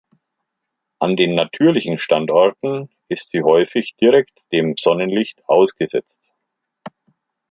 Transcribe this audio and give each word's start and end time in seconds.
An 0.97 1.15
den 1.15 1.35
natürlichen 1.35 1.99
Standorten 1.99 2.89
ist 3.07 3.29
sie 3.31 3.43
häufig 3.43 3.93
direkt 3.97 4.31
dem 4.51 4.73
Sonnenlicht 4.75 5.47
ausgesetzt. 5.47 6.31